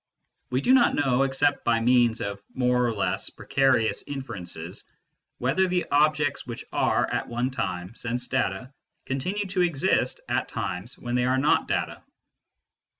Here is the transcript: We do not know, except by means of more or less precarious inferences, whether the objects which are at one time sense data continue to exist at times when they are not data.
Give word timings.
We 0.49 0.61
do 0.61 0.73
not 0.73 0.95
know, 0.95 1.21
except 1.21 1.63
by 1.63 1.79
means 1.79 2.21
of 2.21 2.41
more 2.55 2.83
or 2.87 2.91
less 2.91 3.29
precarious 3.29 4.01
inferences, 4.07 4.83
whether 5.37 5.67
the 5.67 5.85
objects 5.91 6.47
which 6.47 6.65
are 6.73 7.05
at 7.13 7.27
one 7.27 7.51
time 7.51 7.93
sense 7.93 8.27
data 8.27 8.73
continue 9.05 9.45
to 9.49 9.61
exist 9.61 10.19
at 10.27 10.47
times 10.49 10.97
when 10.97 11.13
they 11.13 11.25
are 11.25 11.37
not 11.37 11.67
data. 11.67 12.01